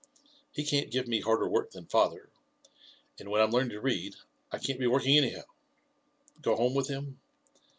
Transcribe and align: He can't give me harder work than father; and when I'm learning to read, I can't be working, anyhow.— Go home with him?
He 0.51 0.63
can't 0.63 0.89
give 0.89 1.07
me 1.07 1.21
harder 1.21 1.47
work 1.47 1.69
than 1.69 1.85
father; 1.85 2.31
and 3.19 3.29
when 3.29 3.39
I'm 3.39 3.51
learning 3.51 3.69
to 3.69 3.79
read, 3.79 4.15
I 4.51 4.57
can't 4.57 4.79
be 4.79 4.87
working, 4.87 5.15
anyhow.— 5.15 5.43
Go 6.41 6.55
home 6.55 6.73
with 6.73 6.87
him? 6.87 7.19